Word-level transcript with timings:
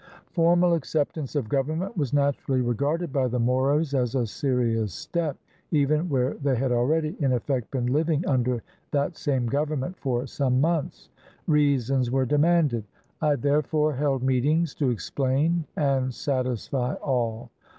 Formal 0.31 0.73
acceptance 0.73 1.35
of 1.35 1.47
government 1.47 1.95
was 1.95 2.11
naturally 2.11 2.59
re 2.61 2.73
garded 2.73 3.13
by 3.13 3.27
the 3.27 3.37
Moros 3.39 3.93
as 3.93 4.15
a 4.15 4.25
serious 4.25 4.95
step, 4.95 5.37
even 5.69 6.09
where 6.09 6.33
they 6.41 6.55
had 6.55 6.71
already 6.71 7.15
in 7.19 7.31
effect 7.31 7.69
been 7.69 7.85
living 7.85 8.25
under 8.25 8.63
that 8.89 9.15
same 9.15 9.45
govern 9.45 9.81
ment 9.81 9.95
for 9.95 10.25
some 10.25 10.59
months. 10.59 11.09
Reasons 11.45 12.09
were 12.09 12.25
demanded. 12.25 12.83
I 13.21 13.35
therefore 13.35 13.93
held 13.93 14.23
meetings 14.23 14.73
to 14.81 14.89
explain 14.89 15.65
and 15.77 16.11
satisfy 16.11 16.95
all. 16.95 17.51